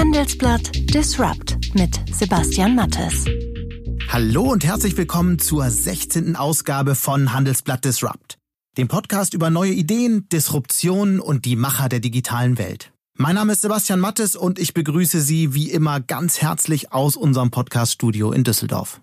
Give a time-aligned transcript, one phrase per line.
[0.00, 3.26] Handelsblatt Disrupt mit Sebastian Mattes.
[4.08, 6.36] Hallo und herzlich willkommen zur 16.
[6.36, 8.38] Ausgabe von Handelsblatt Disrupt,
[8.78, 12.92] dem Podcast über neue Ideen, Disruption und die Macher der digitalen Welt.
[13.18, 17.50] Mein Name ist Sebastian Mattes und ich begrüße Sie wie immer ganz herzlich aus unserem
[17.50, 19.02] Podcaststudio in Düsseldorf.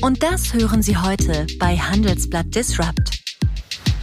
[0.00, 3.17] Und das hören Sie heute bei Handelsblatt Disrupt.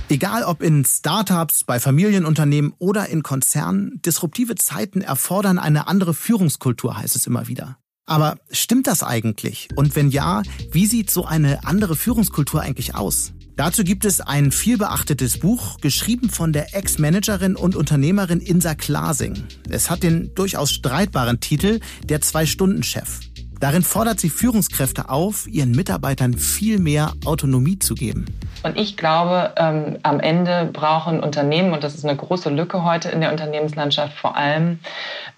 [0.08, 6.96] Egal ob in Startups, bei Familienunternehmen oder in Konzernen, disruptive Zeiten erfordern eine andere Führungskultur,
[6.96, 7.80] heißt es immer wieder.
[8.06, 9.68] Aber stimmt das eigentlich?
[9.76, 13.34] Und wenn ja, wie sieht so eine andere Führungskultur eigentlich aus?
[13.56, 19.48] Dazu gibt es ein vielbeachtetes Buch, geschrieben von der Ex-Managerin und Unternehmerin Insa Klasing.
[19.70, 23.22] Es hat den durchaus streitbaren Titel Der Zwei-Stunden-Chef.
[23.66, 28.28] Darin fordert sie Führungskräfte auf, ihren Mitarbeitern viel mehr Autonomie zu geben.
[28.62, 33.10] Und ich glaube, ähm, am Ende brauchen Unternehmen, und das ist eine große Lücke heute
[33.10, 34.78] in der Unternehmenslandschaft, vor allem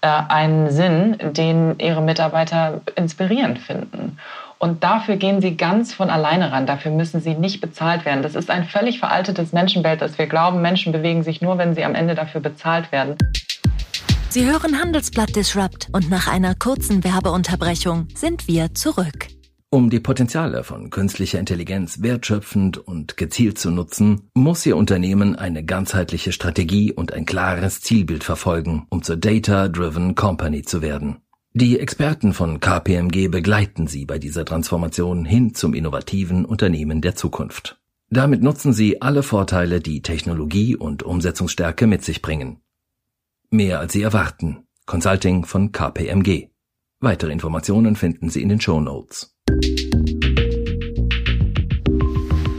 [0.02, 4.18] äh, einen Sinn, den ihre Mitarbeiter inspirierend finden.
[4.58, 6.66] Und dafür gehen sie ganz von alleine ran.
[6.66, 8.22] Dafür müssen sie nicht bezahlt werden.
[8.22, 11.84] Das ist ein völlig veraltetes Menschenbild, dass wir glauben, Menschen bewegen sich nur, wenn sie
[11.86, 13.16] am Ende dafür bezahlt werden.
[14.30, 19.28] Sie hören Handelsblatt Disrupt und nach einer kurzen Werbeunterbrechung sind wir zurück.
[19.70, 25.64] Um die Potenziale von künstlicher Intelligenz wertschöpfend und gezielt zu nutzen, muss Ihr Unternehmen eine
[25.64, 31.22] ganzheitliche Strategie und ein klares Zielbild verfolgen, um zur Data-Driven Company zu werden.
[31.54, 37.80] Die Experten von KPMG begleiten Sie bei dieser Transformation hin zum innovativen Unternehmen der Zukunft.
[38.10, 42.60] Damit nutzen Sie alle Vorteile, die Technologie und Umsetzungsstärke mit sich bringen.
[43.50, 44.64] Mehr als Sie erwarten.
[44.84, 46.48] Consulting von KPMG.
[47.00, 49.34] Weitere Informationen finden Sie in den Show Notes.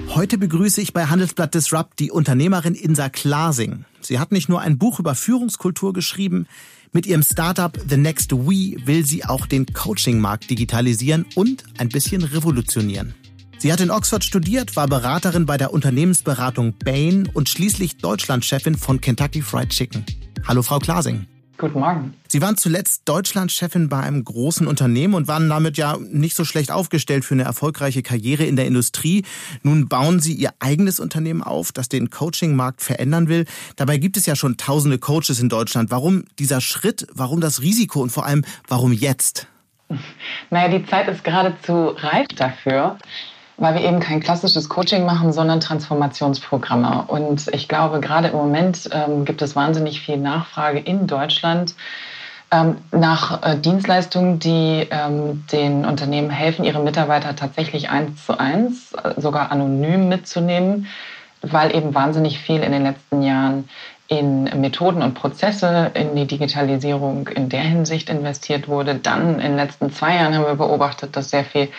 [0.07, 3.85] Heute begrüße ich bei Handelsblatt Disrupt die Unternehmerin Insa Klasing.
[4.01, 6.47] Sie hat nicht nur ein Buch über Führungskultur geschrieben,
[6.91, 12.23] mit ihrem Startup The Next We will sie auch den Coaching-Markt digitalisieren und ein bisschen
[12.23, 13.13] revolutionieren.
[13.59, 18.99] Sie hat in Oxford studiert, war Beraterin bei der Unternehmensberatung Bain und schließlich Deutschlandchefin von
[19.01, 20.03] Kentucky Fried Chicken.
[20.49, 21.27] Hallo, Frau Klasing.
[21.59, 22.15] Guten Morgen.
[22.27, 26.71] Sie waren zuletzt Deutschlandchefin bei einem großen Unternehmen und waren damit ja nicht so schlecht
[26.71, 29.25] aufgestellt für eine erfolgreiche Karriere in der Industrie.
[29.61, 33.45] Nun bauen Sie Ihr eigenes Unternehmen auf, das den Coaching-Markt verändern will.
[33.75, 35.91] Dabei gibt es ja schon tausende Coaches in Deutschland.
[35.91, 37.05] Warum dieser Schritt?
[37.13, 38.01] Warum das Risiko?
[38.01, 39.45] Und vor allem, warum jetzt?
[40.49, 42.97] Naja, die Zeit ist geradezu reif dafür
[43.59, 47.03] weil wir eben kein klassisches Coaching machen, sondern Transformationsprogramme.
[47.07, 51.75] Und ich glaube, gerade im Moment ähm, gibt es wahnsinnig viel Nachfrage in Deutschland
[52.51, 58.93] ähm, nach äh, Dienstleistungen, die ähm, den Unternehmen helfen, ihre Mitarbeiter tatsächlich eins zu eins,
[58.93, 60.87] äh, sogar anonym mitzunehmen,
[61.41, 63.69] weil eben wahnsinnig viel in den letzten Jahren
[64.07, 68.95] in Methoden und Prozesse, in die Digitalisierung in der Hinsicht investiert wurde.
[68.95, 71.69] Dann in den letzten zwei Jahren haben wir beobachtet, dass sehr viel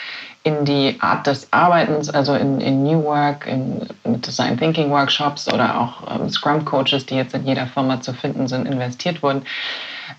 [0.43, 3.87] in die Art des Arbeitens, also in, in New Work, in,
[4.23, 8.49] Design Thinking Workshops oder auch ähm, Scrum Coaches, die jetzt in jeder Firma zu finden
[8.49, 9.43] sind, investiert wurden.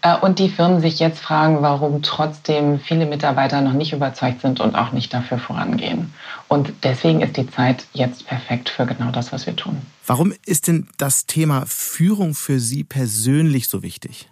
[0.02, 4.60] Äh, und die Firmen sich jetzt fragen, warum trotzdem viele Mitarbeiter noch nicht überzeugt sind
[4.60, 6.14] und auch nicht dafür vorangehen.
[6.48, 9.82] Und deswegen ist die Zeit jetzt perfekt für genau das, was wir tun.
[10.06, 14.28] Warum ist denn das Thema Führung für Sie persönlich so wichtig?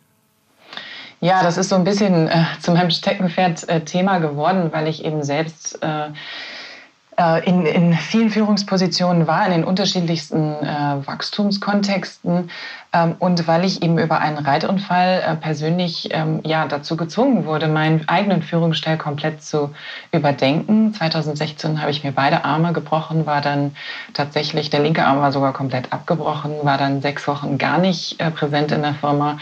[1.21, 5.21] Ja, das ist so ein bisschen äh, zu meinem Steckenpferd-Thema äh, geworden, weil ich eben
[5.23, 6.11] selbst äh,
[7.19, 12.49] äh, in, in vielen Führungspositionen war, in den unterschiedlichsten äh, Wachstumskontexten
[12.93, 17.67] ähm, und weil ich eben über einen Reitunfall äh, persönlich ähm, ja, dazu gezwungen wurde,
[17.67, 19.71] meinen eigenen Führungsstil komplett zu
[20.13, 20.93] überdenken.
[20.93, 23.75] 2016 habe ich mir beide Arme gebrochen, war dann
[24.13, 28.71] tatsächlich, der linke Arm war sogar komplett abgebrochen, war dann sechs Wochen gar nicht präsent
[28.71, 29.39] in der Firma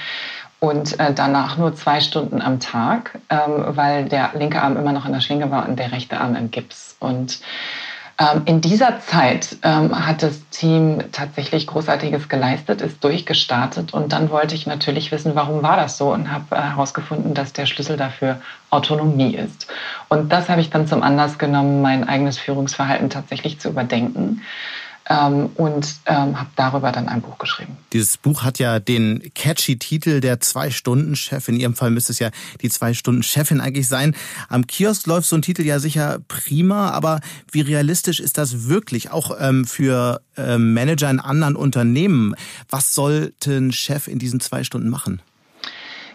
[0.59, 5.05] und äh, danach nur zwei Stunden am Tag, ähm, weil der linke Arm immer noch
[5.05, 6.95] in der Schlinge war und der rechte Arm im Gips.
[6.99, 7.39] Und
[8.19, 14.31] ähm, in dieser Zeit ähm, hat das Team tatsächlich Großartiges geleistet, ist durchgestartet und dann
[14.31, 17.95] wollte ich natürlich wissen, warum war das so und habe äh, herausgefunden, dass der Schlüssel
[17.95, 18.41] dafür
[18.71, 19.67] Autonomie ist.
[20.09, 24.41] Und das habe ich dann zum Anlass genommen, mein eigenes Führungsverhalten tatsächlich zu überdenken
[25.09, 27.77] ähm, und ähm, habe darüber dann ein Buch geschrieben.
[27.93, 31.47] Dieses Buch hat ja den catchy Titel der Zwei-Stunden-Chef.
[31.47, 32.29] In Ihrem Fall müsste es ja
[32.61, 34.15] die Zwei-Stunden-Chefin eigentlich sein.
[34.49, 37.21] Am Kiosk läuft so ein Titel ja sicher prima, aber
[37.51, 42.35] wie realistisch ist das wirklich auch ähm, für ähm, Manager in anderen Unternehmen?
[42.69, 45.21] Was sollte ein Chef in diesen zwei Stunden machen?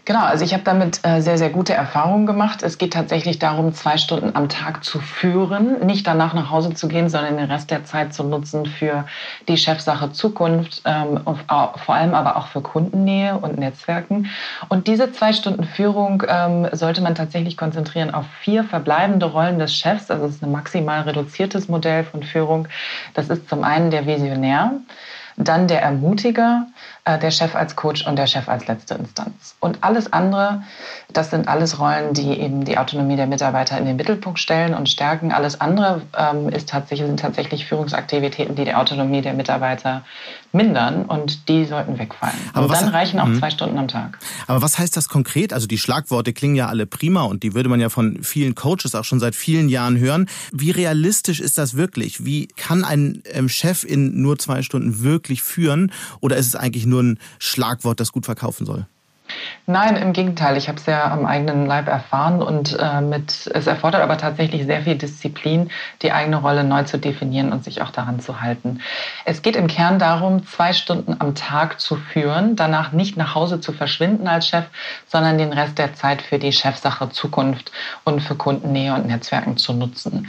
[0.05, 2.65] Genau, also ich habe damit äh, sehr, sehr gute Erfahrungen gemacht.
[2.65, 6.89] Es geht tatsächlich darum, zwei Stunden am Tag zu führen, nicht danach nach Hause zu
[6.89, 9.07] gehen, sondern den Rest der Zeit zu nutzen für
[9.47, 14.29] die Chefsache Zukunft, ähm, vor allem aber auch für Kundennähe und Netzwerken.
[14.69, 19.73] Und diese zwei Stunden Führung ähm, sollte man tatsächlich konzentrieren auf vier verbleibende Rollen des
[19.77, 20.11] Chefs.
[20.11, 22.67] Also es ist ein maximal reduziertes Modell von Führung.
[23.15, 24.73] Das ist zum einen der Visionär,
[25.37, 26.67] dann der Ermutiger,
[27.05, 29.57] äh, der Chef als Coach und der Chef als letzte Instanz.
[29.59, 30.63] Und alles andere,
[31.13, 34.89] das sind alles Rollen, die eben die Autonomie der Mitarbeiter in den Mittelpunkt stellen und
[34.89, 35.33] stärken.
[35.33, 40.05] Alles andere ähm, ist tatsächlich, sind tatsächlich Führungsaktivitäten, die die Autonomie der Mitarbeiter
[40.53, 42.37] mindern und die sollten wegfallen.
[42.53, 43.39] Aber und dann reichen auch mh.
[43.39, 44.19] zwei Stunden am Tag.
[44.47, 45.53] Aber was heißt das konkret?
[45.53, 48.95] Also die Schlagworte klingen ja alle prima und die würde man ja von vielen Coaches
[48.95, 50.29] auch schon seit vielen Jahren hören.
[50.53, 52.25] Wie realistisch ist das wirklich?
[52.25, 55.91] Wie kann ein ähm, Chef in nur zwei Stunden wirklich führen?
[56.21, 58.87] Oder ist es eigentlich nur ein Schlagwort, das gut verkaufen soll?
[59.67, 60.57] Nein, im Gegenteil.
[60.57, 64.65] Ich habe es ja am eigenen Leib erfahren und äh, mit, es erfordert aber tatsächlich
[64.65, 65.71] sehr viel Disziplin,
[66.03, 68.81] die eigene Rolle neu zu definieren und sich auch daran zu halten.
[69.25, 73.61] Es geht im Kern darum, zwei Stunden am Tag zu führen, danach nicht nach Hause
[73.61, 74.65] zu verschwinden als Chef,
[75.07, 77.71] sondern den Rest der Zeit für die Chefsache Zukunft
[78.05, 80.29] und für Kundennähe und Netzwerken zu nutzen.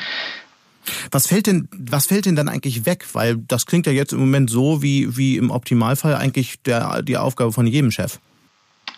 [1.11, 3.05] Was fällt denn, was fällt denn dann eigentlich weg?
[3.13, 7.17] Weil das klingt ja jetzt im Moment so wie, wie im Optimalfall eigentlich der, die
[7.17, 8.19] Aufgabe von jedem Chef.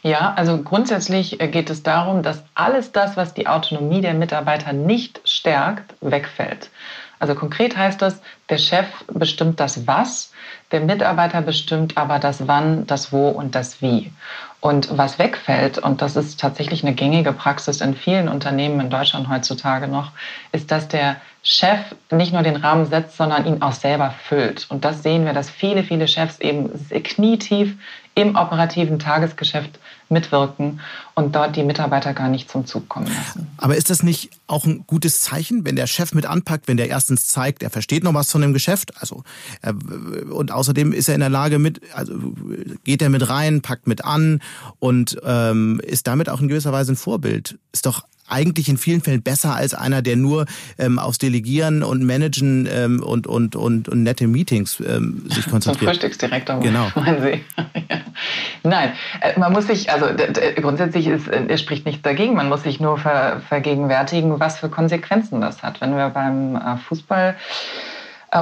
[0.06, 4.72] Ja, also grundsätzlich äh, geht es darum, dass alles das, was die Autonomie der Mitarbeiter
[4.72, 6.70] nicht stärkt, wegfällt.
[7.18, 10.32] Also konkret heißt das, der Chef bestimmt das Was,
[10.72, 14.12] der Mitarbeiter bestimmt aber das Wann, das Wo und das Wie.
[14.66, 19.30] Und was wegfällt, und das ist tatsächlich eine gängige Praxis in vielen Unternehmen in Deutschland
[19.30, 20.12] heutzutage noch,
[20.54, 21.78] ist, dass der Chef
[22.10, 24.66] nicht nur den Rahmen setzt, sondern ihn auch selber füllt.
[24.72, 27.76] Und das sehen wir, dass viele, viele Chefs eben knietief
[28.16, 29.78] im operativen Tagesgeschäft
[30.10, 30.80] mitwirken
[31.16, 33.48] und dort die Mitarbeiter gar nicht zum Zug kommen lassen.
[33.58, 36.90] Aber ist das nicht auch ein gutes Zeichen, wenn der Chef mit anpackt, wenn der
[36.90, 39.24] erstens zeigt, er versteht noch was von dem Geschäft, also
[39.62, 42.14] äh, und außerdem ist er in der Lage mit, also
[42.84, 44.42] geht er mit rein, packt mit an
[44.80, 47.58] und ähm, ist damit auch in gewisser Weise ein Vorbild.
[47.72, 50.46] Ist doch eigentlich in vielen Fällen besser als einer, der nur
[50.78, 55.80] ähm, aufs Delegieren und Managen ähm, und, und, und, und nette Meetings ähm, sich konzentriert.
[55.80, 56.88] Zum Frühstücksdirektor, genau.
[56.96, 57.42] meinen Sie.
[58.64, 60.08] Nein, äh, man muss sich, also
[60.62, 65.42] grundsätzlich ist, äh, spricht nichts dagegen, man muss sich nur ver, vergegenwärtigen, was für Konsequenzen
[65.42, 65.82] das hat.
[65.82, 67.36] Wenn wir beim äh, Fußball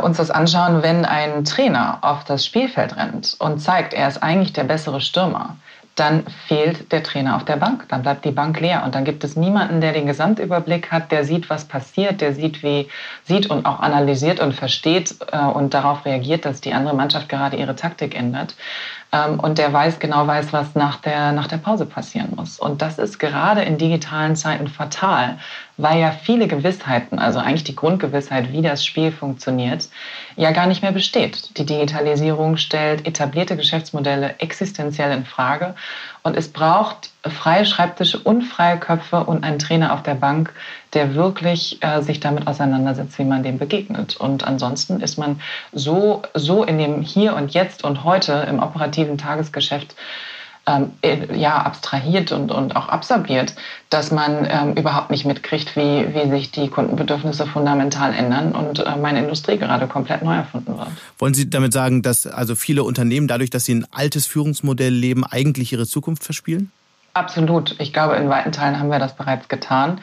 [0.01, 4.51] uns das anschauen, wenn ein Trainer auf das Spielfeld rennt und zeigt, er ist eigentlich
[4.51, 5.57] der bessere Stürmer,
[5.95, 7.85] dann fehlt der Trainer auf der Bank.
[7.89, 11.23] Dann bleibt die Bank leer und dann gibt es niemanden, der den Gesamtüberblick hat, der
[11.23, 12.87] sieht, was passiert, der sieht, wie
[13.25, 15.15] sieht und auch analysiert und versteht
[15.53, 18.55] und darauf reagiert, dass die andere Mannschaft gerade ihre Taktik ändert.
[19.13, 22.59] Ähm, und der weiß genau weiß, was nach der, nach der Pause passieren muss.
[22.59, 25.37] Und das ist gerade in digitalen Zeiten fatal,
[25.77, 29.89] weil ja viele Gewissheiten, also eigentlich die Grundgewissheit, wie das Spiel funktioniert,
[30.35, 31.57] ja gar nicht mehr besteht.
[31.57, 35.75] Die Digitalisierung stellt etablierte Geschäftsmodelle existenziell in Frage
[36.21, 40.53] und es braucht freie Schreibtische und freie Köpfe und einen Trainer auf der Bank,
[40.93, 44.17] der wirklich äh, sich damit auseinandersetzt, wie man dem begegnet.
[44.17, 45.41] Und ansonsten ist man
[45.71, 49.95] so, so in dem Hier und Jetzt und heute im operativen Tagesgeschäft
[50.65, 53.53] ähm, äh, ja, abstrahiert und, und auch absorbiert,
[53.89, 58.95] dass man ähm, überhaupt nicht mitkriegt, wie, wie sich die Kundenbedürfnisse fundamental ändern und äh,
[58.95, 60.87] meine Industrie gerade komplett neu erfunden wird.
[61.19, 65.25] Wollen Sie damit sagen, dass also viele Unternehmen dadurch, dass sie ein altes Führungsmodell leben,
[65.25, 66.71] eigentlich ihre Zukunft verspielen?
[67.13, 67.75] Absolut.
[67.79, 69.99] Ich glaube, in weiten Teilen haben wir das bereits getan.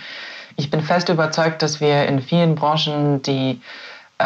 [0.56, 3.60] Ich bin fest überzeugt, dass wir in vielen Branchen die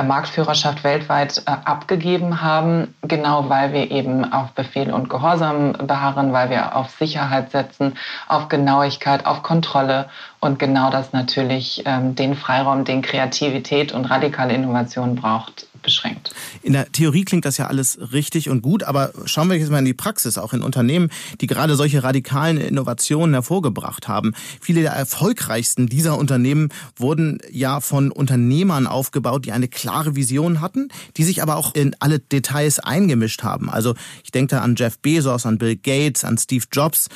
[0.02, 6.50] Marktführerschaft weltweit äh, abgegeben haben, genau weil wir eben auf Befehl und Gehorsam beharren, weil
[6.50, 7.94] wir auf Sicherheit setzen,
[8.28, 10.08] auf Genauigkeit, auf Kontrolle
[10.40, 16.34] und genau das natürlich ähm, den Freiraum, den Kreativität und radikale Innovation braucht, beschränkt.
[16.62, 19.78] In der Theorie klingt das ja alles richtig und gut, aber schauen wir jetzt mal
[19.78, 21.10] in die Praxis, auch in Unternehmen,
[21.40, 24.32] die gerade solche radikalen Innovationen hervorgebracht haben.
[24.60, 30.88] Viele der erfolgreichsten dieser Unternehmen wurden ja von Unternehmern aufgebaut, die eine klare Vision hatten,
[31.16, 33.70] die sich aber auch in alle Details eingemischt haben.
[33.70, 37.08] Also ich denke da an Jeff Bezos, an Bill Gates, an Steve Jobs.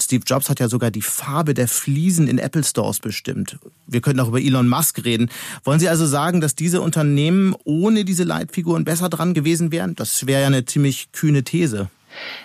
[0.00, 3.58] Steve Jobs hat ja sogar die Farbe der Fliesen in Apple Stores bestimmt.
[3.86, 5.30] Wir könnten auch über Elon Musk reden.
[5.64, 9.94] Wollen Sie also sagen, dass diese Unternehmen ohne diese Leitfiguren besser dran gewesen wären?
[9.96, 11.88] Das wäre ja eine ziemlich kühne These.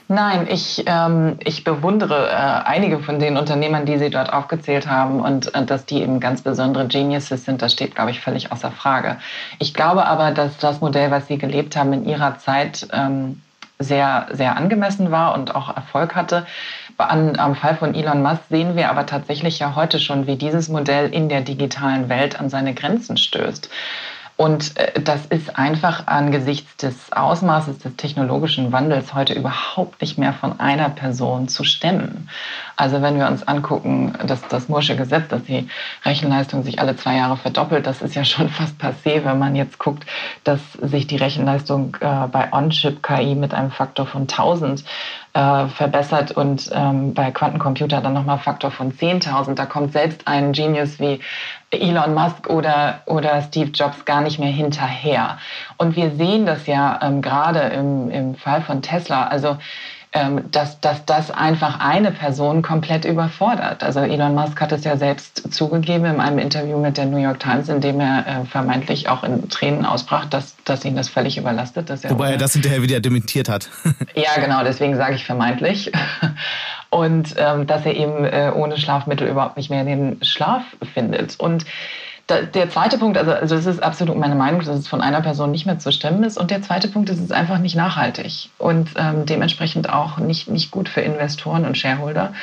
[0.07, 5.19] Nein, ich, ähm, ich bewundere äh, einige von den Unternehmern, die Sie dort aufgezählt haben
[5.19, 8.71] und äh, dass die eben ganz besondere Geniuses sind, das steht, glaube ich, völlig außer
[8.71, 9.17] Frage.
[9.59, 13.41] Ich glaube aber, dass das Modell, was Sie gelebt haben in Ihrer Zeit, ähm,
[13.79, 16.47] sehr, sehr angemessen war und auch Erfolg hatte.
[16.97, 20.69] An, am Fall von Elon Musk sehen wir aber tatsächlich ja heute schon, wie dieses
[20.69, 23.69] Modell in der digitalen Welt an seine Grenzen stößt.
[24.37, 30.31] Und äh, das ist einfach angesichts des Ausmaßes des technologischen Wandels heute überhaupt nicht mehr
[30.31, 32.29] von einer Person zu stemmen.
[32.75, 35.67] Also wenn wir uns angucken, dass das Mursche Gesetz, dass die
[36.05, 39.79] Rechenleistung sich alle zwei Jahre verdoppelt, das ist ja schon fast passé, wenn man jetzt
[39.79, 40.05] guckt,
[40.43, 44.83] dass sich die Rechenleistung äh, bei On-Chip-KI mit einem Faktor von 1000
[45.37, 49.53] äh, verbessert und ähm, bei Quantencomputer dann nochmal Faktor von 10.000.
[49.53, 51.19] Da kommt selbst ein Genius wie
[51.69, 55.37] Elon Musk oder, oder Steve Jobs gar nicht mehr hinterher.
[55.77, 59.27] Und wir sehen das ja ähm, gerade im, im Fall von Tesla.
[59.27, 59.57] Also
[60.51, 63.83] dass, dass das einfach eine Person komplett überfordert.
[63.83, 67.39] Also Elon Musk hat es ja selbst zugegeben in einem Interview mit der New York
[67.39, 71.37] Times, in dem er äh, vermeintlich auch in Tränen ausbrach, dass, dass ihn das völlig
[71.37, 71.89] überlastet.
[71.89, 73.69] Dass er Wobei er das hinterher wieder dementiert hat.
[74.15, 75.91] ja, genau, deswegen sage ich vermeintlich.
[76.89, 81.37] Und ähm, dass er eben äh, ohne Schlafmittel überhaupt nicht mehr den Schlaf findet.
[81.37, 81.65] Und
[82.29, 85.51] der zweite Punkt, also, also das ist absolut meine Meinung, dass es von einer Person
[85.51, 86.37] nicht mehr zu stemmen ist.
[86.37, 90.49] Und der zweite Punkt ist, es ist einfach nicht nachhaltig und ähm, dementsprechend auch nicht,
[90.49, 92.33] nicht gut für Investoren und Shareholder.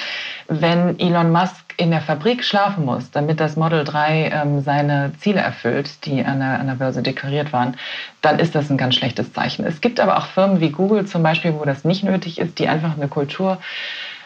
[0.49, 5.41] Wenn Elon Musk in der Fabrik schlafen muss, damit das Model 3 ähm, seine Ziele
[5.41, 7.77] erfüllt, die an der, an der Börse deklariert waren,
[8.23, 9.67] dann ist das ein ganz schlechtes Zeichen.
[9.67, 12.69] Es gibt aber auch Firmen wie Google zum Beispiel, wo das nicht nötig ist, die
[12.69, 13.59] einfach eine Kultur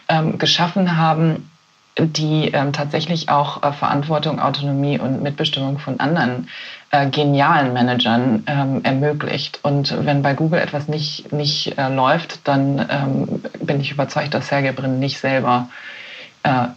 [0.09, 1.51] ähm, geschaffen haben,
[1.99, 6.49] die ähm, tatsächlich auch äh, Verantwortung, Autonomie und Mitbestimmung von anderen
[6.91, 9.61] äh, genialen Managern ähm, ermöglicht.
[9.63, 14.49] Und wenn bei Google etwas nicht, nicht äh, läuft, dann ähm, bin ich überzeugt, dass
[14.49, 15.69] Sergey Brin nicht selber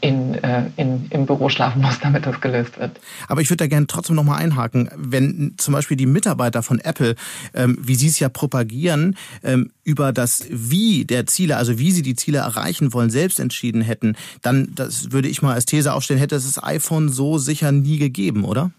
[0.02, 3.00] in, äh, in, im Büro schlafen muss, damit das gelöst wird.
[3.28, 4.90] Aber ich würde da gerne trotzdem nochmal einhaken.
[4.96, 7.16] Wenn zum Beispiel die Mitarbeiter von Apple,
[7.54, 12.02] ähm, wie sie es ja propagieren, ähm, über das Wie der Ziele, also wie sie
[12.02, 16.20] die Ziele erreichen wollen, selbst entschieden hätten, dann, das würde ich mal als These aufstellen,
[16.20, 18.72] hätte es das iPhone so sicher nie gegeben, oder?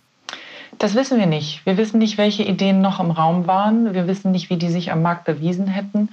[0.78, 1.64] Das wissen wir nicht.
[1.64, 3.94] Wir wissen nicht, welche Ideen noch im Raum waren.
[3.94, 6.08] Wir wissen nicht, wie die sich am Markt bewiesen hätten.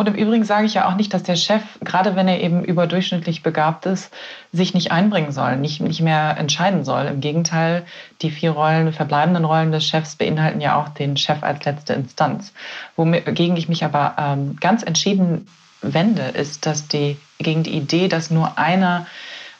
[0.00, 2.64] Und im Übrigen sage ich ja auch nicht, dass der Chef, gerade wenn er eben
[2.64, 4.10] überdurchschnittlich begabt ist,
[4.50, 7.04] sich nicht einbringen soll, nicht, nicht mehr entscheiden soll.
[7.04, 7.84] Im Gegenteil,
[8.22, 12.54] die vier Rollen, verbleibenden Rollen des Chefs beinhalten ja auch den Chef als letzte Instanz.
[12.96, 15.46] Wogegen ich mich aber ähm, ganz entschieden
[15.82, 19.06] wende, ist, dass die, gegen die Idee, dass nur einer,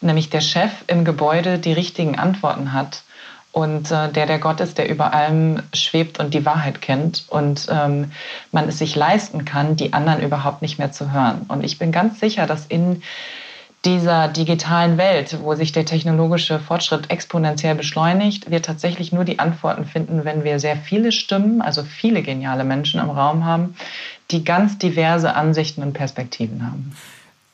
[0.01, 3.03] nämlich der Chef im Gebäude, die richtigen Antworten hat
[3.53, 7.67] und äh, der der Gott ist, der über allem schwebt und die Wahrheit kennt und
[7.71, 8.13] ähm,
[8.53, 11.43] man es sich leisten kann, die anderen überhaupt nicht mehr zu hören.
[11.49, 13.03] Und ich bin ganz sicher, dass in
[13.85, 19.87] dieser digitalen Welt, wo sich der technologische Fortschritt exponentiell beschleunigt, wir tatsächlich nur die Antworten
[19.87, 23.75] finden, wenn wir sehr viele Stimmen, also viele geniale Menschen im Raum haben,
[24.31, 26.95] die ganz diverse Ansichten und Perspektiven haben.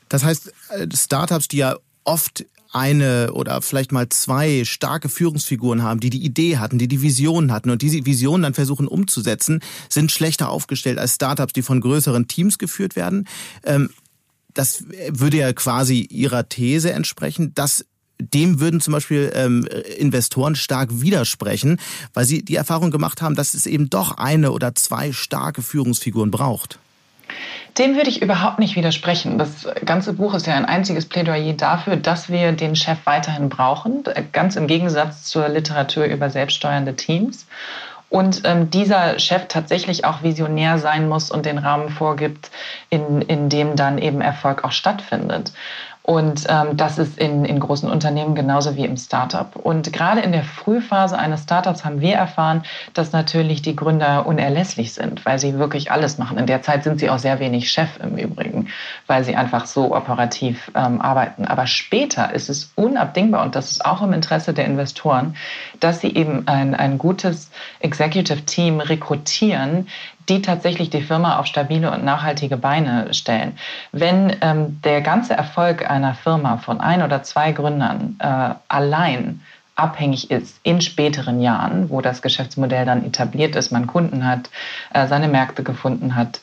[0.08, 6.00] Das heißt, äh, Startups, die ja oft eine oder vielleicht mal zwei starke Führungsfiguren haben,
[6.00, 10.12] die die Idee hatten, die die Vision hatten und diese Vision dann versuchen umzusetzen, sind
[10.12, 13.26] schlechter aufgestellt als Startups, die von größeren Teams geführt werden.
[13.64, 13.90] Ähm,
[14.54, 17.84] das würde ja quasi ihrer These entsprechen, dass
[18.18, 19.68] dem würden zum Beispiel ähm,
[19.98, 21.78] Investoren stark widersprechen,
[22.14, 26.30] weil sie die Erfahrung gemacht haben, dass es eben doch eine oder zwei starke Führungsfiguren
[26.30, 26.78] braucht.
[27.78, 29.38] Dem würde ich überhaupt nicht widersprechen.
[29.38, 34.04] Das ganze Buch ist ja ein einziges Plädoyer dafür, dass wir den Chef weiterhin brauchen,
[34.32, 37.46] ganz im Gegensatz zur Literatur über selbststeuernde Teams.
[38.08, 42.50] Und ähm, dieser Chef tatsächlich auch visionär sein muss und den Rahmen vorgibt,
[42.88, 45.52] in, in dem dann eben Erfolg auch stattfindet.
[46.06, 49.56] Und ähm, das ist in, in großen Unternehmen genauso wie im Startup.
[49.56, 52.62] Und gerade in der Frühphase eines Startups haben wir erfahren,
[52.94, 56.38] dass natürlich die Gründer unerlässlich sind, weil sie wirklich alles machen.
[56.38, 58.68] In der Zeit sind sie auch sehr wenig Chef im Übrigen,
[59.08, 61.44] weil sie einfach so operativ ähm, arbeiten.
[61.44, 65.34] Aber später ist es unabdingbar, und das ist auch im Interesse der Investoren,
[65.80, 69.88] dass sie eben ein, ein gutes Executive Team rekrutieren,
[70.28, 73.58] die tatsächlich die Firma auf stabile und nachhaltige Beine stellen.
[73.92, 79.40] Wenn ähm, der ganze Erfolg einer Firma von ein oder zwei Gründern äh, allein
[79.76, 84.50] abhängig ist in späteren Jahren, wo das Geschäftsmodell dann etabliert ist, man Kunden hat,
[84.92, 86.40] äh, seine Märkte gefunden hat,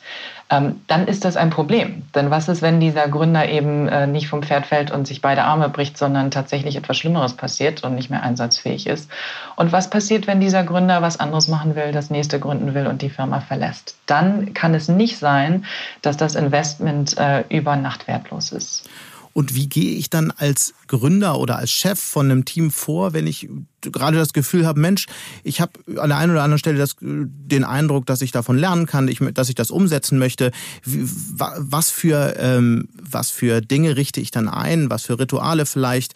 [0.49, 2.03] ähm, dann ist das ein Problem.
[2.13, 5.43] Denn was ist, wenn dieser Gründer eben äh, nicht vom Pferd fällt und sich beide
[5.43, 9.09] Arme bricht, sondern tatsächlich etwas Schlimmeres passiert und nicht mehr einsatzfähig ist?
[9.55, 13.01] Und was passiert, wenn dieser Gründer was anderes machen will, das nächste gründen will und
[13.01, 13.95] die Firma verlässt?
[14.05, 15.65] Dann kann es nicht sein,
[16.03, 18.87] dass das Investment äh, über Nacht wertlos ist.
[19.33, 23.27] Und wie gehe ich dann als Gründer oder als Chef von einem Team vor, wenn
[23.27, 23.49] ich
[23.81, 25.07] gerade das Gefühl habe, Mensch,
[25.43, 28.85] ich habe an der einen oder anderen Stelle das, den Eindruck, dass ich davon lernen
[28.85, 30.51] kann, dass ich das umsetzen möchte.
[30.85, 36.13] Was für, ähm, was für Dinge richte ich dann ein, was für Rituale vielleicht,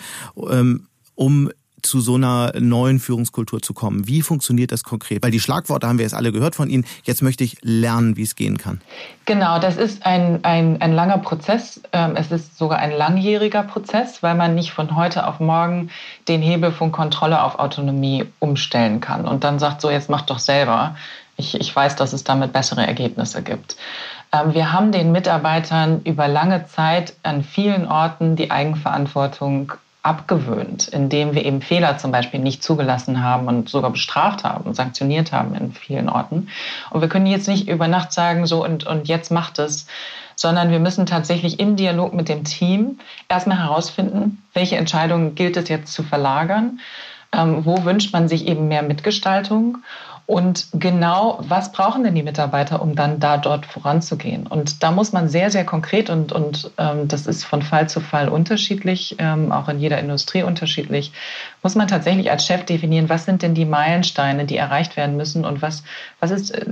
[0.49, 1.49] ähm, um
[1.87, 4.07] zu so einer neuen Führungskultur zu kommen?
[4.07, 5.23] Wie funktioniert das konkret?
[5.23, 6.85] Weil die Schlagworte haben wir jetzt alle gehört von Ihnen.
[7.03, 8.81] Jetzt möchte ich lernen, wie es gehen kann.
[9.25, 11.81] Genau, das ist ein, ein, ein langer Prozess.
[11.93, 15.89] Ähm, es ist sogar ein langjähriger Prozess, weil man nicht von heute auf morgen
[16.27, 20.39] den Hebel von Kontrolle auf Autonomie umstellen kann und dann sagt, so jetzt mach doch
[20.39, 20.95] selber.
[21.35, 23.77] Ich, ich weiß, dass es damit bessere Ergebnisse gibt.
[24.31, 29.73] Ähm, wir haben den Mitarbeitern über lange Zeit an vielen Orten die Eigenverantwortung
[30.07, 34.75] abgewöhnt, indem wir eben Fehler zum Beispiel nicht zugelassen haben und sogar bestraft haben und
[34.75, 36.47] sanktioniert haben in vielen Orten.
[36.89, 39.87] Und wir können jetzt nicht über Nacht sagen, so und, und jetzt macht es,
[40.35, 45.67] sondern wir müssen tatsächlich im Dialog mit dem Team erstmal herausfinden, welche Entscheidungen gilt es
[45.67, 46.79] jetzt zu verlagern,
[47.33, 49.79] ähm, wo wünscht man sich eben mehr Mitgestaltung
[50.27, 54.45] und genau, was brauchen denn die Mitarbeiter, um dann da dort voranzugehen?
[54.45, 58.01] Und da muss man sehr, sehr konkret und, und ähm, das ist von Fall zu
[58.01, 61.13] Fall unterschiedlich, ähm, auch in jeder Industrie unterschiedlich,
[61.63, 65.45] muss man tatsächlich als Chef definieren, was sind denn die Meilensteine, die erreicht werden müssen
[65.45, 65.83] und was,
[66.19, 66.65] was ist äh,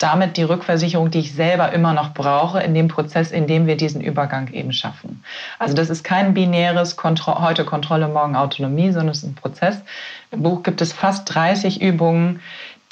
[0.00, 3.76] damit die Rückversicherung, die ich selber immer noch brauche in dem Prozess, in dem wir
[3.76, 5.22] diesen Übergang eben schaffen.
[5.58, 9.82] Also das ist kein binäres Kontro heute Kontrolle, morgen Autonomie, sondern es ist ein Prozess.
[10.30, 12.40] Im Buch gibt es fast 30 Übungen,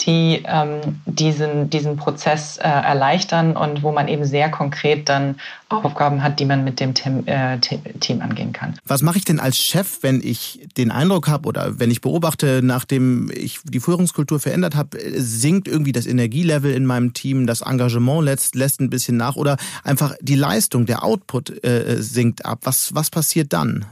[0.00, 5.36] die ähm, diesen, diesen Prozess äh, erleichtern und wo man eben sehr konkret dann
[5.68, 8.78] Aufgaben hat, die man mit dem Team, äh, Team angehen kann.
[8.86, 12.60] Was mache ich denn als Chef, wenn ich den Eindruck habe oder wenn ich beobachte,
[12.62, 18.24] nachdem ich die Führungskultur verändert habe, sinkt irgendwie das Energielevel in meinem Team, das Engagement
[18.24, 22.60] lässt, lässt ein bisschen nach oder einfach die Leistung, der Output äh, sinkt ab.
[22.62, 23.84] Was, was passiert dann?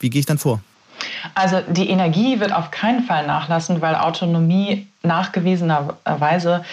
[0.00, 0.60] Wie gehe ich dann vor?
[1.34, 6.64] Also die Energie wird auf keinen Fall nachlassen, weil Autonomie nachgewiesenerweise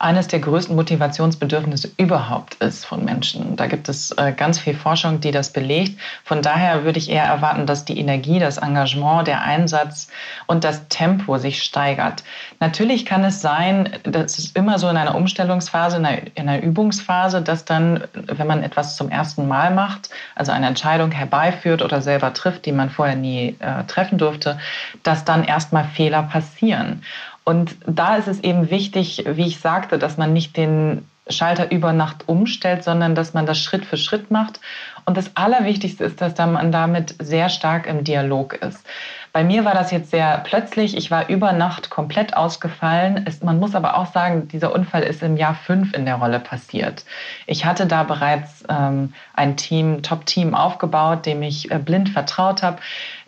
[0.00, 3.56] eines der größten Motivationsbedürfnisse überhaupt ist von Menschen.
[3.56, 6.00] Da gibt es äh, ganz viel Forschung, die das belegt.
[6.24, 10.08] Von daher würde ich eher erwarten, dass die Energie, das Engagement, der Einsatz
[10.46, 12.24] und das Tempo sich steigert.
[12.60, 16.62] Natürlich kann es sein, das ist immer so in einer Umstellungsphase, in einer, in einer
[16.62, 22.00] Übungsphase, dass dann, wenn man etwas zum ersten Mal macht, also eine Entscheidung herbeiführt oder
[22.00, 24.58] selber trifft, die man vorher nie äh, treffen durfte,
[25.02, 27.02] dass dann erstmal Fehler passieren.
[27.44, 31.92] Und da ist es eben wichtig, wie ich sagte, dass man nicht den Schalter über
[31.92, 34.60] Nacht umstellt, sondern dass man das Schritt für Schritt macht.
[35.04, 38.84] Und das Allerwichtigste ist, dass man damit sehr stark im Dialog ist.
[39.32, 40.96] Bei mir war das jetzt sehr plötzlich.
[40.96, 43.22] Ich war über Nacht komplett ausgefallen.
[43.26, 46.40] Es, man muss aber auch sagen, dieser Unfall ist im Jahr fünf in der Rolle
[46.40, 47.04] passiert.
[47.46, 52.78] Ich hatte da bereits ähm, ein Team, Top-Team aufgebaut, dem ich äh, blind vertraut habe.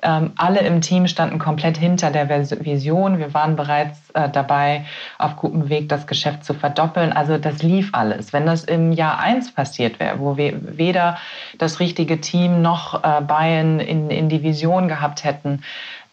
[0.02, 3.18] Ähm, alle im Team standen komplett hinter der Vision.
[3.18, 4.84] Wir waren bereits äh, dabei,
[5.18, 7.12] auf gutem Weg das Geschäft zu verdoppeln.
[7.12, 8.32] Also das lief alles.
[8.32, 11.18] Wenn das im Jahr eins passiert wäre, wo wir weder
[11.58, 15.62] das richtige Team noch äh, Bayern in, in die Vision gehabt hätten,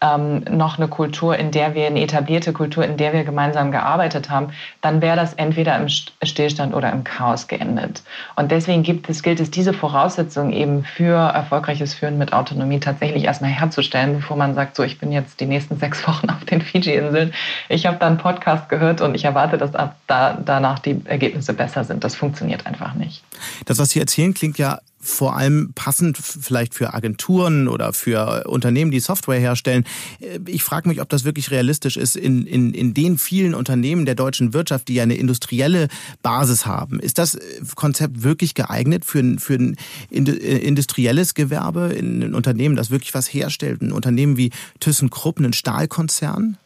[0.00, 4.30] ähm, noch eine Kultur, in der wir, eine etablierte Kultur, in der wir gemeinsam gearbeitet
[4.30, 8.02] haben, dann wäre das entweder im Stillstand oder im Chaos geendet.
[8.36, 13.24] Und deswegen gibt es, gilt es, diese Voraussetzungen eben für erfolgreiches Führen mit Autonomie tatsächlich
[13.24, 16.62] erstmal herzustellen, bevor man sagt, so, ich bin jetzt die nächsten sechs Wochen auf den
[16.62, 17.34] Fiji-Inseln.
[17.68, 21.52] Ich habe da einen Podcast gehört und ich erwarte, dass ab da, danach die Ergebnisse
[21.52, 22.04] besser sind.
[22.04, 23.22] Das funktioniert einfach nicht.
[23.66, 28.90] Das, was Sie erzählen, klingt ja vor allem passend vielleicht für Agenturen oder für Unternehmen,
[28.90, 29.84] die Software herstellen.
[30.20, 34.04] Äh, ich frage mich, ob das wirklich realistisch ist in, in, in den vielen Unternehmen
[34.04, 35.88] der deutschen Wirtschaft, die eine industrielle
[36.22, 37.00] Basis haben.
[37.00, 37.40] Ist das äh,
[37.74, 39.76] Konzept wirklich geeignet für für ein
[40.10, 43.82] äh, industrielles Gewerbe, in ein Unternehmen, das wirklich was herstellt?
[43.82, 46.56] Ein Unternehmen wie ThyssenKrupp, ein Stahlkonzern?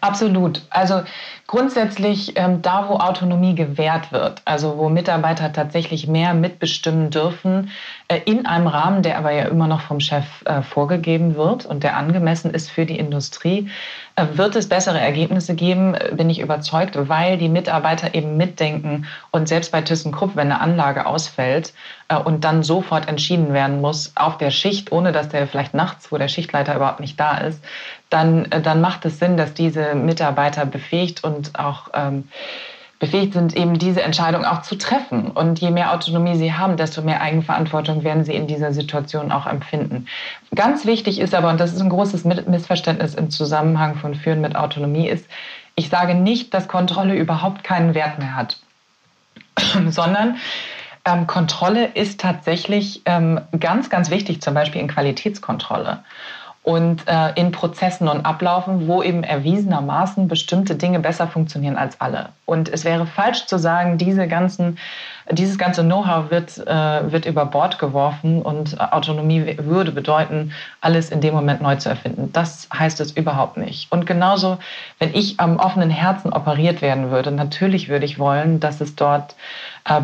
[0.00, 0.62] Absolut.
[0.70, 1.02] Also
[1.48, 7.70] grundsätzlich ähm, da, wo Autonomie gewährt wird, also wo Mitarbeiter tatsächlich mehr mitbestimmen dürfen,
[8.08, 11.82] äh, in einem Rahmen, der aber ja immer noch vom Chef äh, vorgegeben wird und
[11.84, 13.70] der angemessen ist für die Industrie,
[14.16, 19.06] äh, wird es bessere Ergebnisse geben, äh, bin ich überzeugt, weil die Mitarbeiter eben mitdenken
[19.30, 21.72] und selbst bei ThyssenKrupp, wenn eine Anlage ausfällt
[22.08, 26.12] äh, und dann sofort entschieden werden muss auf der Schicht, ohne dass der vielleicht nachts,
[26.12, 27.64] wo der Schichtleiter überhaupt nicht da ist,
[28.10, 32.28] dann, äh, dann macht es Sinn, dass diese Mitarbeiter befähigt und auch ähm,
[32.98, 35.30] befähigt sind, eben diese Entscheidung auch zu treffen.
[35.30, 39.46] Und je mehr Autonomie sie haben, desto mehr Eigenverantwortung werden sie in dieser Situation auch
[39.46, 40.06] empfinden.
[40.54, 44.56] Ganz wichtig ist aber, und das ist ein großes Missverständnis im Zusammenhang von Führen mit
[44.56, 45.26] Autonomie, ist,
[45.76, 48.58] ich sage nicht, dass Kontrolle überhaupt keinen Wert mehr hat,
[49.88, 50.38] sondern
[51.04, 56.02] ähm, Kontrolle ist tatsächlich ähm, ganz, ganz wichtig, zum Beispiel in Qualitätskontrolle
[56.68, 62.28] und äh, in Prozessen und Ablaufen, wo eben erwiesenermaßen bestimmte Dinge besser funktionieren als alle.
[62.44, 64.76] Und es wäre falsch zu sagen, diese ganzen,
[65.30, 70.52] dieses ganze Know-how wird, äh, wird über Bord geworfen und Autonomie würde bedeuten,
[70.82, 72.34] alles in dem Moment neu zu erfinden.
[72.34, 73.90] Das heißt es überhaupt nicht.
[73.90, 74.58] Und genauso,
[74.98, 79.36] wenn ich am offenen Herzen operiert werden würde, natürlich würde ich wollen, dass es dort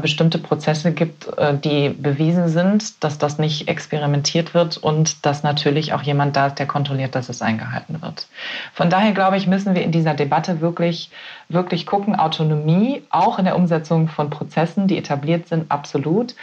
[0.00, 5.92] bestimmte Prozesse gibt, äh, die bewiesen sind, dass das nicht experimentiert wird und dass natürlich
[5.92, 8.26] auch jemand da ist, der kontrolliert, dass es eingehalten wird.
[8.72, 11.10] Von daher glaube ich, müssen wir in dieser Debatte wirklich,
[11.48, 16.34] wirklich gucken, Autonomie, auch in der Umsetzung von Prozessen, die etabliert sind, absolut.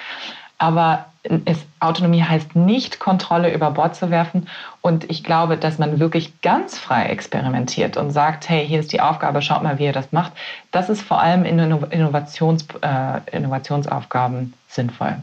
[0.62, 4.48] Aber es, Autonomie heißt nicht, Kontrolle über Bord zu werfen.
[4.82, 9.02] Und ich glaube, dass man wirklich ganz frei experimentiert und sagt, hey, hier ist die
[9.02, 10.34] Aufgabe, schaut mal, wie ihr das macht.
[10.72, 15.18] Das ist vor allem in Innovations, äh, Innovationsaufgaben sinnvoll.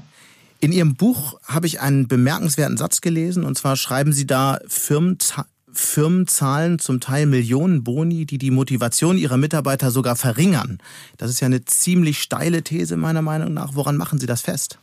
[0.58, 3.44] In Ihrem Buch habe ich einen bemerkenswerten Satz gelesen.
[3.44, 5.18] Und zwar schreiben Sie da, Firmen,
[5.72, 10.80] Firmen zahlen zum Teil Millionen Boni, die die Motivation ihrer Mitarbeiter sogar verringern.
[11.16, 13.76] Das ist ja eine ziemlich steile These meiner Meinung nach.
[13.76, 14.80] Woran machen Sie das fest?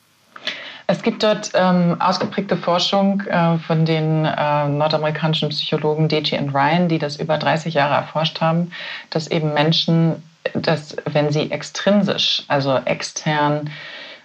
[0.87, 6.87] Es gibt dort ähm, ausgeprägte Forschung äh, von den äh, nordamerikanischen Psychologen Deji und Ryan,
[6.87, 8.71] die das über 30 Jahre erforscht haben,
[9.09, 10.21] dass eben Menschen,
[10.53, 13.71] dass wenn sie extrinsisch, also extern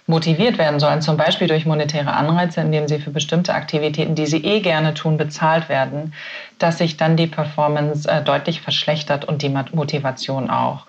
[0.05, 4.43] motiviert werden sollen, zum Beispiel durch monetäre Anreize, indem sie für bestimmte Aktivitäten, die sie
[4.43, 6.13] eh gerne tun, bezahlt werden,
[6.59, 10.85] dass sich dann die Performance äh, deutlich verschlechtert und die Motivation auch.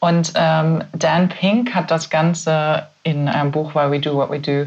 [0.00, 4.40] Und ähm, Dan Pink hat das Ganze in einem Buch Why We Do What We
[4.40, 4.66] Do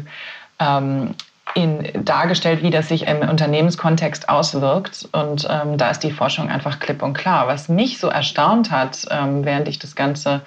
[0.58, 1.14] ähm,
[1.54, 5.08] in, dargestellt, wie das sich im Unternehmenskontext auswirkt.
[5.12, 7.46] Und ähm, da ist die Forschung einfach klipp und klar.
[7.48, 10.42] Was mich so erstaunt hat, ähm, während ich das Ganze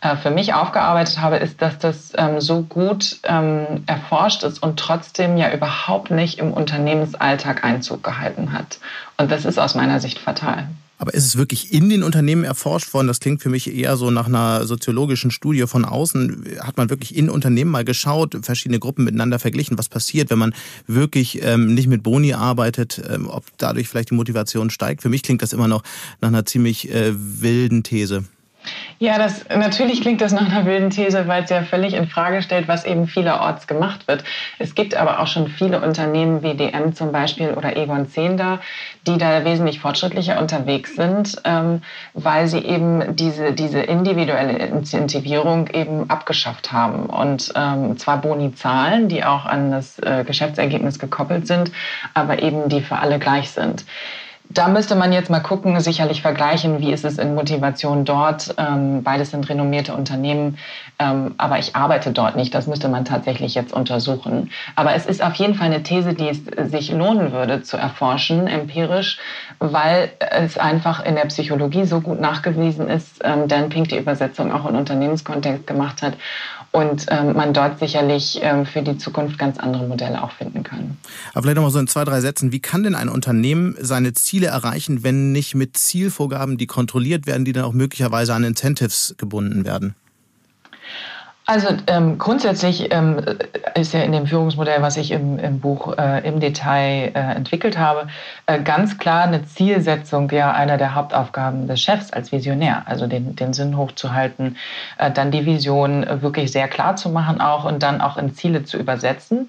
[0.00, 4.78] äh, für mich aufgearbeitet habe, ist, dass das ähm, so gut ähm, erforscht ist und
[4.78, 8.78] trotzdem ja überhaupt nicht im Unternehmensalltag Einzug gehalten hat.
[9.16, 10.68] Und das ist aus meiner Sicht fatal.
[10.98, 13.06] Aber ist es wirklich in den Unternehmen erforscht worden?
[13.06, 16.58] Das klingt für mich eher so nach einer soziologischen Studie von außen.
[16.60, 20.54] Hat man wirklich in Unternehmen mal geschaut, verschiedene Gruppen miteinander verglichen, was passiert, wenn man
[20.86, 25.02] wirklich ähm, nicht mit Boni arbeitet, ähm, ob dadurch vielleicht die Motivation steigt?
[25.02, 25.82] Für mich klingt das immer noch
[26.20, 28.24] nach einer ziemlich äh, wilden These.
[28.98, 32.40] Ja, das, natürlich klingt das nach einer wilden These, weil es ja völlig in Frage
[32.40, 34.24] stellt, was eben vielerorts gemacht wird.
[34.58, 38.60] Es gibt aber auch schon viele Unternehmen wie DM zum Beispiel oder Egon Zehnder,
[39.06, 41.82] die da wesentlich fortschrittlicher unterwegs sind, ähm,
[42.14, 49.08] weil sie eben diese, diese individuelle Incentivierung eben abgeschafft haben und ähm, zwar Boni zahlen,
[49.08, 51.70] die auch an das äh, Geschäftsergebnis gekoppelt sind,
[52.14, 53.84] aber eben die für alle gleich sind.
[54.48, 58.54] Da müsste man jetzt mal gucken, sicherlich vergleichen, wie ist es in Motivation dort.
[58.58, 60.58] Ähm, beides sind renommierte Unternehmen,
[60.98, 62.54] ähm, aber ich arbeite dort nicht.
[62.54, 64.50] Das müsste man tatsächlich jetzt untersuchen.
[64.74, 68.46] Aber es ist auf jeden Fall eine These, die es sich lohnen würde zu erforschen,
[68.46, 69.18] empirisch,
[69.58, 74.52] weil es einfach in der Psychologie so gut nachgewiesen ist, ähm, Dan Pink die Übersetzung
[74.52, 76.14] auch in Unternehmenskontext gemacht hat
[76.72, 80.96] und ähm, man dort sicherlich ähm, für die Zukunft ganz andere Modelle auch finden kann.
[81.32, 82.52] Aber vielleicht nochmal so in zwei, drei Sätzen.
[82.52, 87.44] Wie kann denn ein Unternehmen seine Ziele erreichen, wenn nicht mit Zielvorgaben, die kontrolliert werden,
[87.44, 89.94] die dann auch möglicherweise an Incentives gebunden werden?
[91.48, 93.20] Also ähm, grundsätzlich ähm,
[93.76, 97.78] ist ja in dem Führungsmodell, was ich im, im Buch äh, im Detail äh, entwickelt
[97.78, 98.08] habe,
[98.46, 103.36] äh, ganz klar eine Zielsetzung ja einer der Hauptaufgaben des Chefs als Visionär, also den,
[103.36, 104.56] den Sinn hochzuhalten,
[104.98, 108.64] äh, dann die Vision wirklich sehr klar zu machen auch und dann auch in Ziele
[108.64, 109.48] zu übersetzen.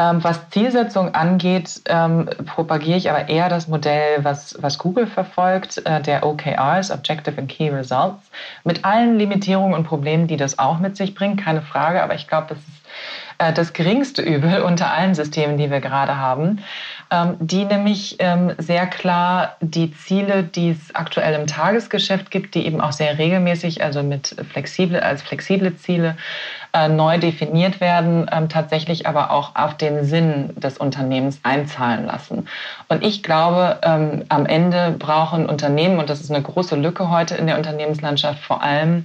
[0.00, 5.84] Ähm, was Zielsetzung angeht, ähm, propagiere ich aber eher das Modell, was, was Google verfolgt,
[5.84, 8.30] äh, der OKRs, Objective and Key Results,
[8.64, 12.02] mit allen Limitierungen und Problemen, die das auch mit sich bringt, keine Frage.
[12.02, 12.80] Aber ich glaube, das ist
[13.36, 16.60] äh, das geringste Übel unter allen Systemen, die wir gerade haben,
[17.40, 22.80] die nämlich ähm, sehr klar die Ziele, die es aktuell im Tagesgeschäft gibt, die eben
[22.80, 26.16] auch sehr regelmäßig, also mit flexible, als flexible Ziele
[26.72, 32.46] äh, neu definiert werden, ähm, tatsächlich aber auch auf den Sinn des Unternehmens einzahlen lassen.
[32.86, 37.34] Und ich glaube, ähm, am Ende brauchen Unternehmen, und das ist eine große Lücke heute
[37.34, 39.04] in der Unternehmenslandschaft, vor allem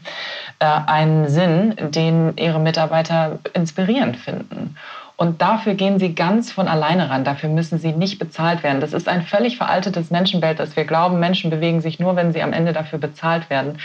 [0.59, 4.75] äh, einen Sinn, den ihre Mitarbeiter inspirierend finden.
[5.17, 7.23] Und dafür gehen sie ganz von alleine ran.
[7.23, 8.81] Dafür müssen sie nicht bezahlt werden.
[8.81, 12.43] Das ist ein völlig veraltetes Menschenbild, dass wir glauben, Menschen bewegen sich nur, wenn sie
[12.43, 13.77] am Ende dafür bezahlt werden.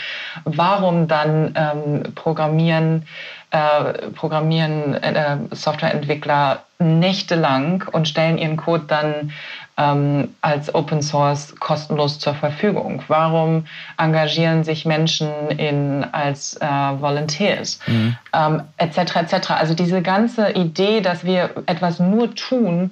[0.43, 3.05] Warum dann ähm, programmieren,
[3.51, 9.31] äh, programmieren äh, Softwareentwickler nächtelang und stellen ihren Code dann
[9.81, 13.03] ähm, als Open Source kostenlos zur Verfügung?
[13.07, 13.65] Warum
[13.97, 17.79] engagieren sich Menschen in, als äh, Volunteers?
[17.87, 18.15] Mhm.
[18.33, 19.15] Ähm, etc.
[19.15, 19.51] etc.
[19.51, 22.91] Also diese ganze Idee, dass wir etwas nur tun,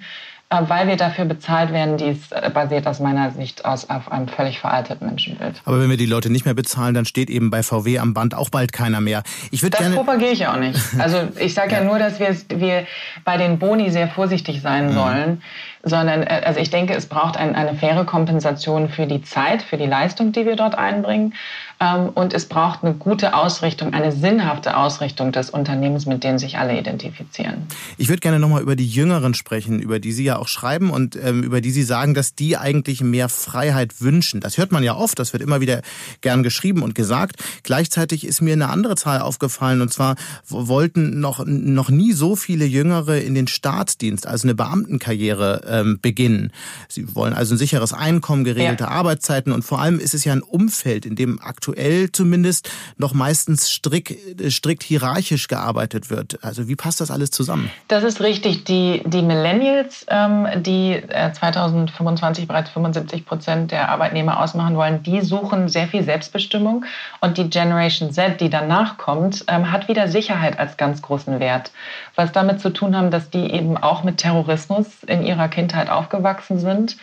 [0.52, 4.12] äh, weil wir dafür bezahlt werden, die ist äh, basiert aus meiner Sicht aus auf
[4.12, 5.62] einem völlig veralteten Menschenbild.
[5.66, 8.34] Aber wenn wir die Leute nicht mehr bezahlen, dann steht eben bei VW am Band
[8.34, 9.22] auch bald keiner mehr.
[9.52, 10.80] Ich das gerne propagiere ich auch nicht.
[10.98, 11.78] Also ich sage ja.
[11.82, 11.84] ja.
[11.84, 12.88] nur, dass wir, wir
[13.26, 14.94] bei den Boni sehr vorsichtig sein mhm.
[14.94, 15.42] sollen
[15.84, 19.78] sondern äh, also ich denke, es braucht ein, eine faire Kompensation für die Zeit, für
[19.78, 21.34] die Leistung, die wir dort einbringen.
[21.82, 26.58] Ähm, und es braucht eine gute Ausrichtung, eine sinnhafte Ausrichtung des Unternehmens, mit dem sich
[26.58, 27.68] alle identifizieren.
[27.98, 31.16] Ich würde gerne nochmal über die Jüngeren sprechen, über die Sie ja auch schreiben und
[31.16, 34.42] ähm, über die Sie sagen, dass die eigentlich mehr Freiheit wünschen.
[34.42, 35.82] Das hört man ja oft, das wird immer wieder
[36.20, 37.38] gern geschrieben und gesagt.
[37.64, 40.16] Gleichzeitig ist mir eine andere Zahl aufgefallen und zwar
[40.50, 46.52] wollten noch, noch nie so viele Jüngere in den Staatsdienst, also eine Beamtenkarriere ähm, beginnen.
[46.88, 48.90] Sie wollen also ein sicheres Einkommen, geregelte ja.
[48.90, 53.70] Arbeitszeiten und vor allem ist es ja ein Umfeld, in dem aktuell zumindest noch meistens
[53.70, 56.44] strikt, äh, strikt hierarchisch gearbeitet wird.
[56.44, 57.70] Also wie passt das alles zusammen?
[57.88, 58.66] Das ist richtig.
[58.66, 65.22] Die, die Millennials, ähm, die äh, 2025 bereits 75 Prozent der Arbeitnehmer ausmachen wollen, die
[65.22, 66.86] suchen sehr viel Selbstbestimmung
[67.22, 71.72] und die Generation Z, die danach kommt, ähm, hat wieder Sicherheit als ganz großen Wert.
[72.20, 76.60] Was damit zu tun haben, dass die eben auch mit Terrorismus in ihrer Kindheit aufgewachsen
[76.60, 76.98] sind.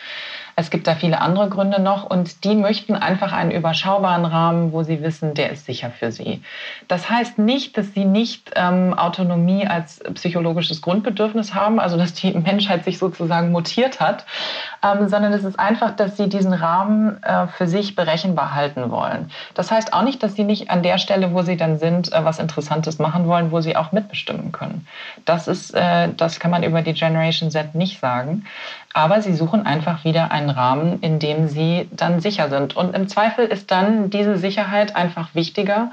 [0.59, 4.81] Es gibt da viele andere Gründe noch und die möchten einfach einen überschaubaren Rahmen, wo
[4.81, 6.41] sie wissen, der ist sicher für sie.
[6.87, 12.31] Das heißt nicht, dass sie nicht ähm, Autonomie als psychologisches Grundbedürfnis haben, also dass die
[12.31, 14.25] Menschheit sich sozusagen mutiert hat,
[14.83, 19.29] ähm, sondern es ist einfach, dass sie diesen Rahmen äh, für sich berechenbar halten wollen.
[19.53, 22.25] Das heißt auch nicht, dass sie nicht an der Stelle, wo sie dann sind, äh,
[22.25, 24.87] was Interessantes machen wollen, wo sie auch mitbestimmen können.
[25.23, 28.45] Das ist, äh, das kann man über die Generation Z nicht sagen.
[28.97, 32.75] Aber sie suchen einfach wieder einen Rahmen, in dem sie dann sicher sind.
[32.75, 35.91] Und im Zweifel ist dann diese Sicherheit einfach wichtiger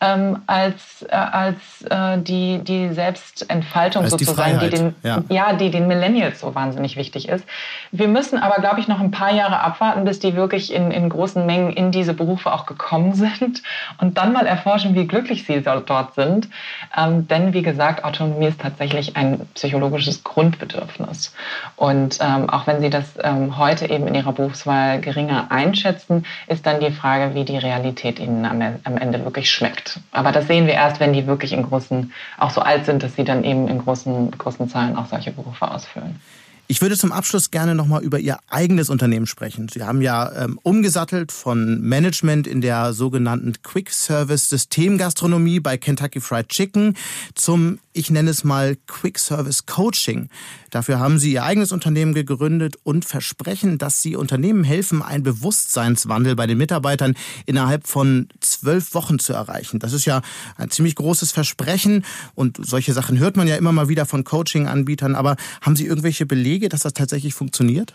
[0.00, 1.56] ähm, als, äh, als
[1.88, 5.22] äh, die, die Selbstentfaltung als sozusagen, die, die den, ja.
[5.28, 5.52] ja.
[5.54, 7.46] die den Millennials so wahnsinnig wichtig ist.
[7.92, 11.08] Wir müssen aber, glaube ich, noch ein paar Jahre abwarten, bis die wirklich in, in
[11.08, 13.62] großen Mengen in diese Berufe auch gekommen sind
[13.98, 16.48] und dann mal erforschen, wie glücklich sie dort sind.
[16.96, 21.34] Ähm, denn wie gesagt, Autonomie ist tatsächlich ein psychologisches Grundbedürfnis.
[21.76, 26.66] Und ähm, auch wenn Sie das ähm, heute eben in Ihrer Berufswahl geringer einschätzen, ist
[26.66, 29.85] dann die Frage, wie die Realität Ihnen am, am Ende wirklich schmeckt.
[30.12, 33.16] Aber das sehen wir erst, wenn die wirklich in großen, auch so alt sind, dass
[33.16, 36.20] sie dann eben in großen, großen Zahlen auch solche Berufe ausfüllen.
[36.68, 39.68] Ich würde zum Abschluss gerne nochmal über Ihr eigenes Unternehmen sprechen.
[39.68, 46.20] Sie haben ja ähm, umgesattelt von Management in der sogenannten Quick Service Systemgastronomie bei Kentucky
[46.20, 46.96] Fried Chicken
[47.36, 50.28] zum, ich nenne es mal, Quick Service Coaching.
[50.70, 56.36] Dafür haben Sie Ihr eigenes Unternehmen gegründet und versprechen, dass Sie Unternehmen helfen, einen Bewusstseinswandel
[56.36, 57.14] bei den Mitarbeitern
[57.46, 59.78] innerhalb von zwölf Wochen zu erreichen.
[59.78, 60.20] Das ist ja
[60.56, 62.04] ein ziemlich großes Versprechen
[62.34, 65.14] und solche Sachen hört man ja immer mal wieder von Coaching-Anbietern.
[65.14, 66.68] Aber haben Sie irgendwelche Belege?
[66.68, 67.94] Dass das tatsächlich funktioniert?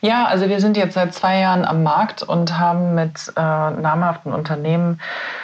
[0.00, 4.32] Ja, also wir sind jetzt seit zwei Jahren am Markt und haben mit äh, namhaften
[4.32, 5.00] Unternehmen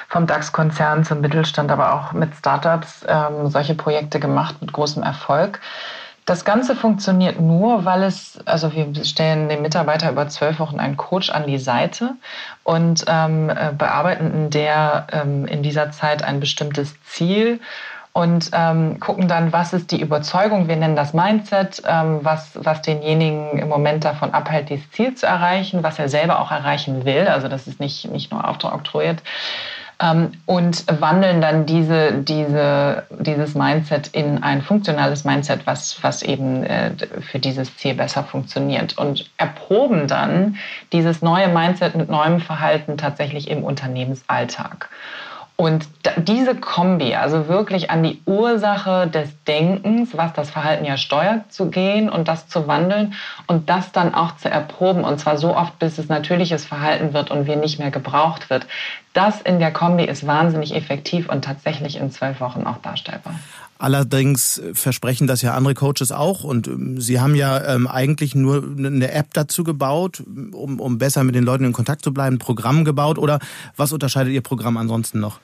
[0.09, 5.61] vom DAX-Konzern zum Mittelstand, aber auch mit Startups ähm, solche Projekte gemacht mit großem Erfolg.
[6.25, 10.97] Das Ganze funktioniert nur, weil es, also wir stellen dem Mitarbeiter über zwölf Wochen einen
[10.97, 12.15] Coach an die Seite
[12.63, 17.59] und ähm, äh, bearbeiten der, ähm, in dieser Zeit ein bestimmtes Ziel
[18.12, 22.83] und ähm, gucken dann, was ist die Überzeugung, wir nennen das Mindset, ähm, was, was
[22.83, 27.27] denjenigen im Moment davon abhält, dieses Ziel zu erreichen, was er selber auch erreichen will.
[27.29, 29.22] Also das ist nicht, nicht nur aufoktroyiert.
[29.98, 36.64] Ähm, und wandeln dann diese, diese, dieses Mindset in ein funktionales Mindset, was, was eben
[36.64, 38.98] äh, für dieses Ziel besser funktioniert.
[38.98, 40.57] Und erproben dann
[40.92, 44.90] dieses neue Mindset mit neuem Verhalten tatsächlich im Unternehmensalltag.
[45.62, 51.53] Und diese Kombi, also wirklich an die Ursache des Denkens, was das Verhalten ja steuert,
[51.53, 53.14] zu gehen und das zu wandeln
[53.46, 57.31] und das dann auch zu erproben, und zwar so oft, bis es natürliches Verhalten wird
[57.31, 58.66] und wir nicht mehr gebraucht wird,
[59.12, 63.35] das in der Kombi ist wahnsinnig effektiv und tatsächlich in zwölf Wochen auch darstellbar.
[63.83, 68.62] Allerdings versprechen das ja andere Coaches auch und ähm, sie haben ja ähm, eigentlich nur
[68.62, 72.38] eine App dazu gebaut, um, um besser mit den Leuten in Kontakt zu bleiben, ein
[72.38, 73.40] Programm gebaut oder
[73.77, 75.40] was unterscheidet Ihr Programm ansonsten noch?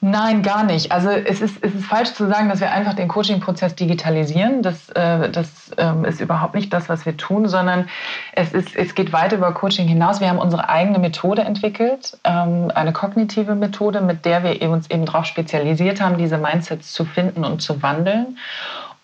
[0.00, 0.92] Nein, gar nicht.
[0.92, 4.62] Also es ist, es ist falsch zu sagen, dass wir einfach den Coaching-Prozess digitalisieren.
[4.62, 7.88] Das, äh, das ähm, ist überhaupt nicht das, was wir tun, sondern
[8.32, 10.20] es, ist, es geht weit über Coaching hinaus.
[10.20, 15.04] Wir haben unsere eigene Methode entwickelt, ähm, eine kognitive Methode, mit der wir uns eben
[15.04, 18.38] darauf spezialisiert haben, diese Mindsets zu finden und zu wandeln.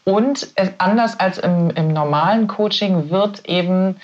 [0.04, 3.96] Und es, anders als im, im normalen Coaching wird eben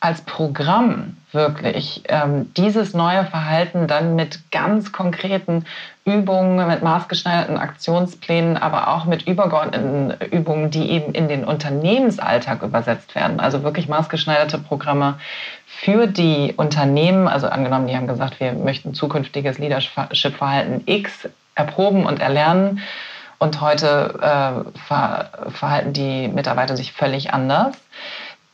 [0.00, 5.64] als Programm wirklich ähm, dieses neue Verhalten dann mit ganz konkreten
[6.04, 13.14] Übungen, mit maßgeschneiderten Aktionsplänen, aber auch mit übergeordneten Übungen, die eben in den Unternehmensalltag übersetzt
[13.14, 13.40] werden.
[13.40, 15.18] Also wirklich maßgeschneiderte Programme
[15.66, 17.26] für die Unternehmen.
[17.26, 22.80] Also angenommen, die haben gesagt, wir möchten zukünftiges Leadership-Verhalten X erproben und erlernen.
[23.38, 27.76] Und heute äh, ver verhalten die Mitarbeiter sich völlig anders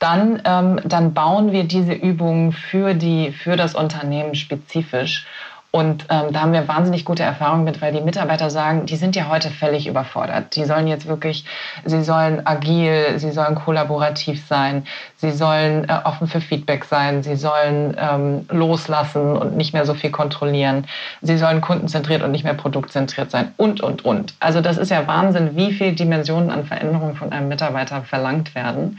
[0.02, 5.26] dann, ähm, dann bauen wir diese Übungen für, die, für das Unternehmen spezifisch.
[5.72, 9.16] Und ähm, da haben wir wahnsinnig gute Erfahrungen mit, weil die Mitarbeiter sagen, die sind
[9.16, 10.54] ja heute völlig überfordert.
[10.54, 11.46] Die sollen jetzt wirklich,
[11.86, 14.84] sie sollen agil, sie sollen kollaborativ sein,
[15.16, 19.94] sie sollen äh, offen für Feedback sein, sie sollen ähm, loslassen und nicht mehr so
[19.94, 20.86] viel kontrollieren,
[21.22, 24.34] sie sollen kundenzentriert und nicht mehr produktzentriert sein und, und, und.
[24.40, 28.98] Also das ist ja Wahnsinn, wie viele Dimensionen an Veränderungen von einem Mitarbeiter verlangt werden.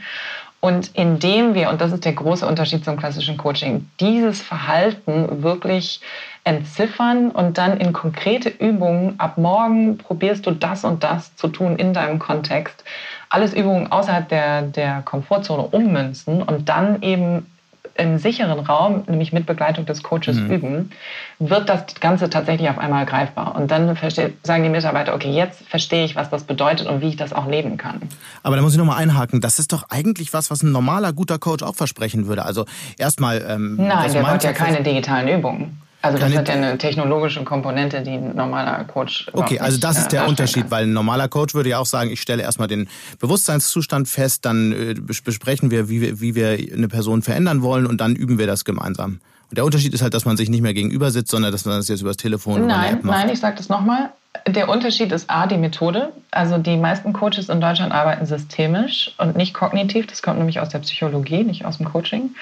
[0.64, 6.00] Und indem wir, und das ist der große Unterschied zum klassischen Coaching, dieses Verhalten wirklich
[6.44, 11.76] entziffern und dann in konkrete Übungen, ab morgen probierst du das und das zu tun
[11.76, 12.82] in deinem Kontext,
[13.28, 17.44] alles Übungen außerhalb der, der Komfortzone ummünzen und dann eben
[17.96, 20.50] im sicheren Raum, nämlich mit Begleitung des Coaches mhm.
[20.50, 20.90] üben,
[21.38, 23.54] wird das Ganze tatsächlich auf einmal greifbar.
[23.54, 23.96] Und dann
[24.42, 27.46] sagen die Mitarbeiter, okay, jetzt verstehe ich, was das bedeutet und wie ich das auch
[27.46, 28.00] leben kann.
[28.42, 29.40] Aber da muss ich nochmal einhaken.
[29.40, 32.44] Das ist doch eigentlich was, was ein normaler, guter Coach auch versprechen würde.
[32.44, 32.64] Also
[32.98, 33.44] erstmal...
[33.48, 35.80] Ähm, Nein, der baut ja keine digitalen Übungen.
[36.04, 39.26] Also das hat ja eine technologische Komponente, die ein normaler Coach.
[39.32, 42.20] Okay, also das ist der Unterschied, weil ein normaler Coach würde ja auch sagen, ich
[42.20, 42.88] stelle erstmal den
[43.20, 48.02] Bewusstseinszustand fest, dann äh, besprechen wir wie, wir, wie wir eine Person verändern wollen und
[48.02, 49.20] dann üben wir das gemeinsam.
[49.50, 51.76] Und der Unterschied ist halt, dass man sich nicht mehr gegenüber sitzt, sondern dass man
[51.76, 53.18] das jetzt übers Telefon nein, oder App macht.
[53.18, 54.10] Nein, ich sage das nochmal.
[54.46, 56.12] Der Unterschied ist A, die Methode.
[56.32, 60.06] Also die meisten Coaches in Deutschland arbeiten systemisch und nicht kognitiv.
[60.06, 62.34] Das kommt nämlich aus der Psychologie, nicht aus dem Coaching.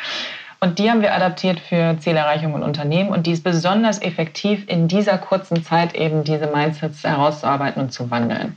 [0.63, 3.11] Und die haben wir adaptiert für Zielerreichung und Unternehmen.
[3.11, 8.13] Und die ist besonders effektiv, in dieser kurzen Zeit eben diese Mindsets herauszuarbeiten und zu
[8.13, 8.57] wandeln.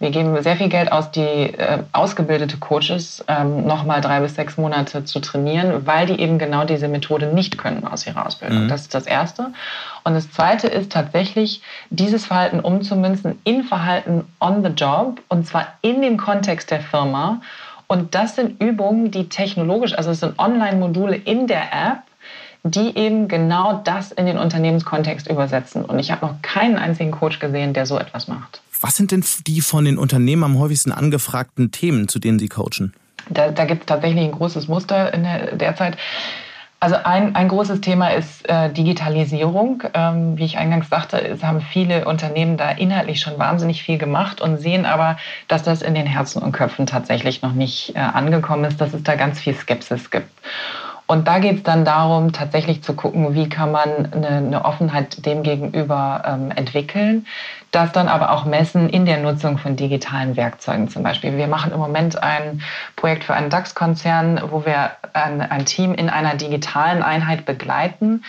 [0.00, 4.56] Wir geben sehr viel Geld aus, die äh, ausgebildete Coaches ähm, nochmal drei bis sechs
[4.56, 8.64] Monate zu trainieren, weil die eben genau diese Methode nicht können aus ihrer Ausbildung.
[8.64, 8.68] Mhm.
[8.68, 9.52] Das ist das Erste.
[10.02, 15.68] Und das Zweite ist tatsächlich, dieses Verhalten umzumünzen in Verhalten on the job und zwar
[15.82, 17.40] in den Kontext der Firma
[17.94, 21.98] und das sind Übungen, die technologisch, also es sind Online-Module in der App,
[22.64, 25.84] die eben genau das in den Unternehmenskontext übersetzen.
[25.84, 28.62] Und ich habe noch keinen einzigen Coach gesehen, der so etwas macht.
[28.80, 32.94] Was sind denn die von den Unternehmen am häufigsten angefragten Themen, zu denen Sie coachen?
[33.30, 35.96] Da, da gibt es tatsächlich ein großes Muster in der, derzeit.
[36.84, 39.84] Also ein, ein großes Thema ist äh, Digitalisierung.
[39.94, 44.42] Ähm, wie ich eingangs sagte, es haben viele Unternehmen da inhaltlich schon wahnsinnig viel gemacht
[44.42, 45.16] und sehen aber,
[45.48, 49.02] dass das in den Herzen und Köpfen tatsächlich noch nicht äh, angekommen ist, dass es
[49.02, 50.28] da ganz viel Skepsis gibt.
[51.06, 55.26] Und da geht es dann darum, tatsächlich zu gucken, wie kann man eine, eine Offenheit
[55.26, 57.26] dem gegenüber ähm, entwickeln.
[57.72, 61.36] Das dann aber auch messen in der Nutzung von digitalen Werkzeugen zum Beispiel.
[61.36, 62.62] Wir machen im Moment ein
[62.96, 68.22] Projekt für einen DAX-Konzern, wo wir ein, ein Team in einer digitalen Einheit begleiten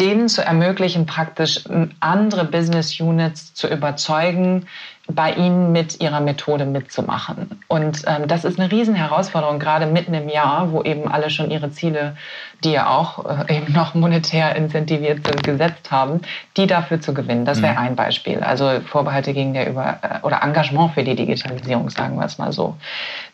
[0.00, 1.64] denen zu ermöglichen, praktisch
[2.00, 4.66] andere Business Units zu überzeugen,
[5.08, 7.60] bei ihnen mit ihrer Methode mitzumachen.
[7.68, 11.70] Und ähm, das ist eine Riesenherausforderung, gerade mitten im Jahr, wo eben alle schon ihre
[11.72, 12.16] Ziele,
[12.62, 16.20] die ja auch äh, eben noch monetär incentiviert sind, gesetzt haben,
[16.56, 17.44] die dafür zu gewinnen.
[17.44, 17.78] Das wäre mhm.
[17.78, 18.40] ein Beispiel.
[18.40, 22.52] Also Vorbehalte gegen der Über- äh, oder Engagement für die Digitalisierung, sagen wir es mal
[22.52, 22.76] so.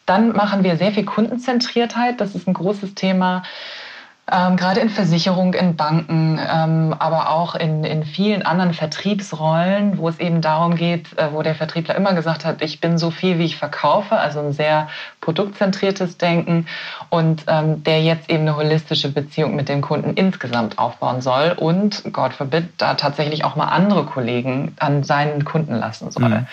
[0.06, 2.18] Dann machen wir sehr viel Kundenzentriertheit.
[2.18, 3.42] Das ist ein großes Thema
[4.30, 10.08] ähm, gerade in Versicherung, in Banken, ähm, aber auch in, in vielen anderen Vertriebsrollen, wo
[10.08, 13.38] es eben darum geht, äh, wo der Vertriebler immer gesagt hat, ich bin so viel,
[13.38, 14.88] wie ich verkaufe, also ein sehr
[15.20, 16.66] produktzentriertes Denken
[17.10, 22.04] und ähm, der jetzt eben eine holistische Beziehung mit dem Kunden insgesamt aufbauen soll und,
[22.12, 26.28] Gott forbid, da tatsächlich auch mal andere Kollegen an seinen Kunden lassen soll.
[26.28, 26.46] Mhm.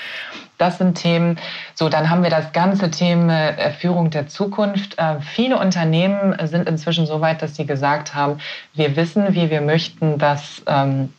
[0.57, 1.37] Das sind Themen.
[1.73, 4.97] So, dann haben wir das ganze Thema äh, Führung der Zukunft.
[4.97, 8.39] Äh, viele Unternehmen sind inzwischen so weit, dass sie gesagt haben,
[8.73, 11.13] wir wissen, wie wir möchten, dass ähm,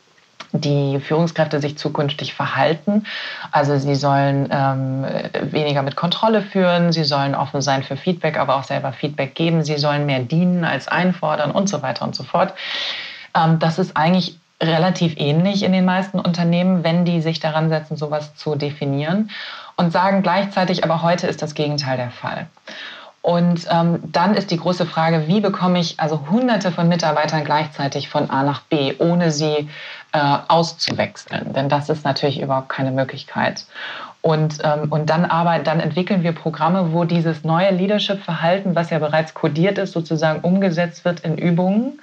[0.53, 3.05] die Führungskräfte sich zukünftig verhalten.
[3.51, 5.05] Also sie sollen ähm,
[5.42, 9.64] weniger mit Kontrolle führen, sie sollen offen sein für Feedback, aber auch selber Feedback geben,
[9.64, 12.55] sie sollen mehr dienen als einfordern und so weiter und so fort.
[13.35, 17.97] Ähm, das ist eigentlich relativ ähnlich in den meisten Unternehmen, wenn die sich daran setzen,
[17.97, 19.31] sowas zu definieren
[19.77, 22.47] und sagen gleichzeitig, aber heute ist das Gegenteil der Fall.
[23.27, 28.09] Und ähm, dann ist die große Frage, wie bekomme ich also hunderte von Mitarbeitern gleichzeitig
[28.09, 29.69] von A nach B, ohne sie
[30.12, 31.52] äh, auszuwechseln?
[31.52, 33.67] Denn das ist natürlich überhaupt keine Möglichkeit.
[34.23, 39.00] Und, ähm, und dann, arbeiten, dann entwickeln wir Programme, wo dieses neue Leadership-Verhalten, was ja
[39.00, 42.00] bereits kodiert ist, sozusagen umgesetzt wird in Übungen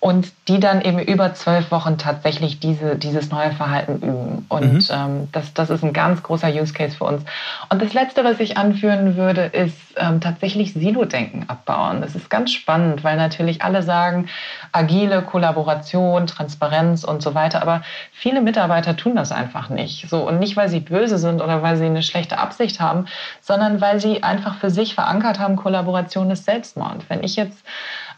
[0.00, 4.46] und die dann eben über zwölf Wochen tatsächlich diese, dieses neue Verhalten üben.
[4.48, 4.86] Und mhm.
[4.90, 7.22] ähm, das, das ist ein ganz großer Use Case für uns.
[7.68, 12.00] Und das Letzte, was ich anführen würde, ist ähm, tatsächlich Silo-Denken abbauen.
[12.00, 14.28] Das ist ganz spannend, weil natürlich alle sagen,
[14.72, 20.08] agile Kollaboration, Transparenz und so weiter, aber viele Mitarbeiter tun das einfach nicht.
[20.08, 23.04] So, und nicht, weil sie böse sind oder weil sie eine schlechte Absicht haben,
[23.42, 27.04] sondern weil sie einfach für sich verankert haben, Kollaboration ist Selbstmord.
[27.08, 27.62] Wenn ich jetzt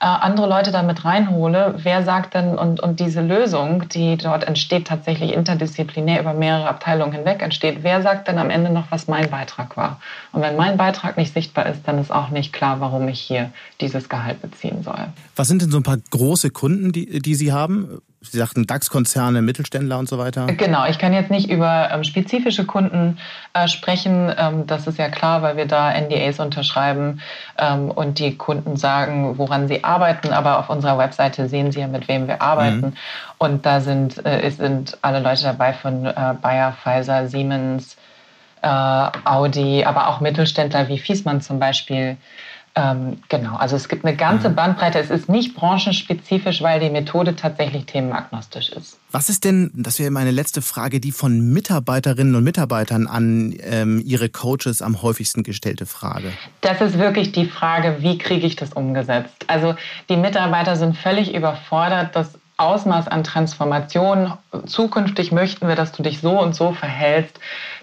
[0.01, 4.86] äh, andere Leute damit reinhole, wer sagt denn, und, und diese Lösung, die dort entsteht,
[4.86, 9.30] tatsächlich interdisziplinär über mehrere Abteilungen hinweg entsteht, wer sagt denn am Ende noch, was mein
[9.30, 10.01] Beitrag war?
[10.32, 13.53] Und wenn mein Beitrag nicht sichtbar ist, dann ist auch nicht klar, warum ich hier
[13.80, 15.07] dieses Gehalt beziehen soll.
[15.36, 18.01] Was sind denn so ein paar große Kunden, die, die Sie haben?
[18.23, 20.47] Sie sagten DAX-Konzerne, Mittelständler und so weiter.
[20.47, 23.18] Genau, ich kann jetzt nicht über ähm, spezifische Kunden
[23.53, 24.33] äh, sprechen.
[24.37, 27.20] Ähm, das ist ja klar, weil wir da NDAs unterschreiben
[27.59, 30.33] ähm, und die Kunden sagen, woran sie arbeiten.
[30.33, 32.81] Aber auf unserer Webseite sehen Sie ja, mit wem wir arbeiten.
[32.81, 32.93] Mhm.
[33.39, 37.97] Und da sind, äh, sind alle Leute dabei von äh, Bayer, Pfizer, Siemens,
[38.62, 42.16] äh, Audi, aber auch Mittelständler wie Fiesmann zum Beispiel.
[42.75, 44.55] Ähm, genau, also es gibt eine ganze mhm.
[44.55, 44.99] Bandbreite.
[44.99, 48.99] Es ist nicht branchenspezifisch, weil die Methode tatsächlich themenagnostisch ist.
[49.11, 54.03] Was ist denn, das wäre meine letzte Frage, die von Mitarbeiterinnen und Mitarbeitern an ähm,
[54.07, 56.33] ihre Coaches am häufigsten gestellte Frage?
[56.62, 59.45] Das ist wirklich die Frage, wie kriege ich das umgesetzt?
[59.49, 59.75] Also
[60.09, 62.16] die Mitarbeiter sind völlig überfordert.
[62.16, 64.33] Das Ausmaß an Transformation.
[64.66, 67.39] Zukünftig möchten wir, dass du dich so und so verhältst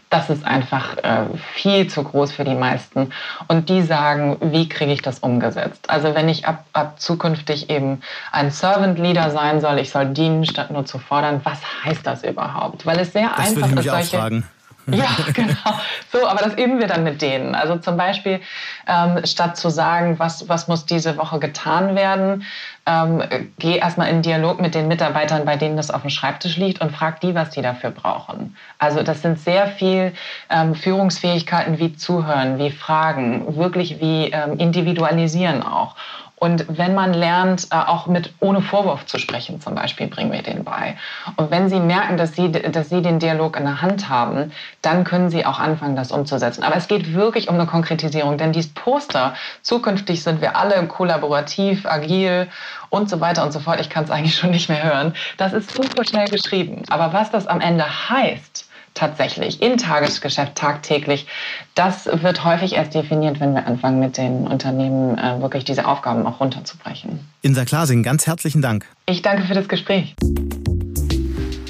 [0.09, 3.11] das ist einfach äh, viel zu groß für die meisten.
[3.47, 5.87] Und die sagen, wie kriege ich das umgesetzt?
[5.89, 8.01] Also wenn ich ab, ab zukünftig eben
[8.31, 12.23] ein Servant Leader sein soll, ich soll dienen, statt nur zu fordern, was heißt das
[12.23, 12.85] überhaupt?
[12.87, 14.47] Weil es sehr das einfach ist, solche, auch fragen.
[14.91, 15.79] Ja, genau.
[16.11, 17.53] So, aber das üben wir dann mit denen.
[17.53, 18.41] Also zum Beispiel,
[18.87, 22.43] ähm, statt zu sagen, was, was muss diese Woche getan werden,
[22.89, 23.21] ähm,
[23.59, 26.91] geh erstmal in Dialog mit den Mitarbeitern, bei denen das auf dem Schreibtisch liegt und
[26.91, 28.55] frag die, was die dafür brauchen.
[28.79, 30.13] Also das sind sehr viel
[30.49, 35.95] ähm, Führungsfähigkeiten wie Zuhören, wie Fragen, wirklich wie ähm, Individualisieren auch.
[36.39, 40.41] Und wenn man lernt, äh, auch mit ohne Vorwurf zu sprechen, zum Beispiel, bringen wir
[40.41, 40.95] denen bei.
[41.35, 45.03] Und wenn sie merken, dass sie, dass sie den Dialog in der Hand haben, dann
[45.03, 46.63] können sie auch anfangen, das umzusetzen.
[46.63, 51.85] Aber es geht wirklich um eine Konkretisierung, denn dieses Poster, zukünftig sind wir alle kollaborativ,
[51.85, 52.47] agil
[52.89, 53.81] und so weiter und so fort.
[53.81, 55.13] Ich kann es eigentlich schon nicht mehr hören.
[55.37, 56.83] Das ist super schnell geschrieben.
[56.89, 61.27] Aber was das am Ende heißt, tatsächlich im Tagesgeschäft tagtäglich,
[61.75, 66.25] das wird häufig erst definiert, wenn wir anfangen, mit den Unternehmen äh, wirklich diese Aufgaben
[66.25, 67.19] auch runterzubrechen.
[67.41, 68.85] Insa Klasing, ganz herzlichen Dank.
[69.05, 70.15] Ich danke für das Gespräch.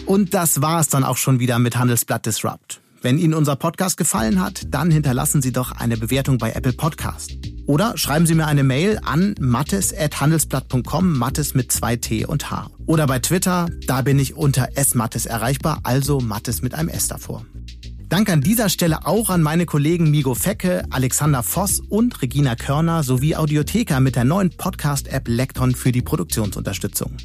[0.06, 2.82] Und das war es dann auch schon wieder mit Handelsblatt Disrupt.
[3.02, 7.32] Wenn Ihnen unser Podcast gefallen hat, dann hinterlassen Sie doch eine Bewertung bei Apple Podcast.
[7.66, 12.70] Oder schreiben Sie mir eine Mail an mattes.handelsblatt.com, Mattes mit zwei T und H.
[12.88, 17.46] Oder bei Twitter, da bin ich unter smattes erreichbar, also Mattes mit einem S davor.
[18.10, 23.04] Dank an dieser Stelle auch an meine Kollegen Migo Fecke, Alexander Voss und Regina Körner
[23.04, 27.16] sowie Audiotheka mit der neuen Podcast-App Lekton für die Produktionsunterstützung.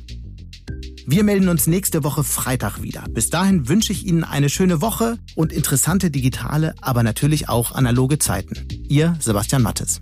[1.06, 3.04] Wir melden uns nächste Woche Freitag wieder.
[3.10, 8.18] Bis dahin wünsche ich Ihnen eine schöne Woche und interessante digitale, aber natürlich auch analoge
[8.18, 8.66] Zeiten.
[8.88, 9.98] Ihr Sebastian Mattes.